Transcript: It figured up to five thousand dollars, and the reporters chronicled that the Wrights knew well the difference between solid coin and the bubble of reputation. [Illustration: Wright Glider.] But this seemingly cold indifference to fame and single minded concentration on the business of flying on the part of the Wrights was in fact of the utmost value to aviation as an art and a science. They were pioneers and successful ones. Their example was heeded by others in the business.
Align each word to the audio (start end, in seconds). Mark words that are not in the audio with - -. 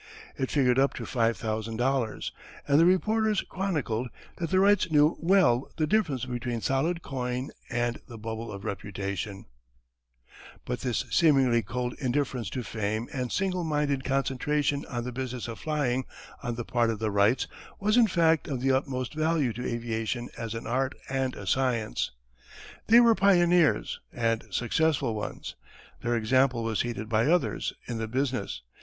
It 0.35 0.49
figured 0.49 0.79
up 0.79 0.95
to 0.95 1.05
five 1.05 1.37
thousand 1.37 1.77
dollars, 1.77 2.31
and 2.67 2.79
the 2.79 2.87
reporters 2.87 3.41
chronicled 3.41 4.07
that 4.37 4.49
the 4.49 4.59
Wrights 4.59 4.89
knew 4.89 5.15
well 5.19 5.69
the 5.77 5.85
difference 5.85 6.25
between 6.25 6.59
solid 6.59 7.03
coin 7.03 7.51
and 7.69 7.99
the 8.07 8.17
bubble 8.17 8.51
of 8.51 8.65
reputation. 8.65 9.45
[Illustration: 9.45 10.07
Wright 10.17 10.25
Glider.] 10.25 10.61
But 10.65 10.79
this 10.79 11.05
seemingly 11.15 11.61
cold 11.61 11.93
indifference 11.99 12.49
to 12.49 12.63
fame 12.63 13.09
and 13.13 13.31
single 13.31 13.63
minded 13.63 14.03
concentration 14.03 14.87
on 14.89 15.03
the 15.03 15.11
business 15.11 15.47
of 15.47 15.59
flying 15.59 16.05
on 16.41 16.55
the 16.55 16.65
part 16.65 16.89
of 16.89 16.97
the 16.97 17.11
Wrights 17.11 17.45
was 17.79 17.95
in 17.95 18.07
fact 18.07 18.47
of 18.47 18.59
the 18.59 18.71
utmost 18.71 19.13
value 19.13 19.53
to 19.53 19.63
aviation 19.71 20.29
as 20.35 20.55
an 20.55 20.65
art 20.65 20.95
and 21.09 21.35
a 21.35 21.45
science. 21.45 22.09
They 22.87 22.99
were 22.99 23.13
pioneers 23.13 23.99
and 24.11 24.45
successful 24.49 25.13
ones. 25.13 25.55
Their 26.01 26.17
example 26.17 26.63
was 26.63 26.81
heeded 26.81 27.07
by 27.07 27.27
others 27.27 27.71
in 27.85 27.99
the 27.99 28.07
business. 28.07 28.63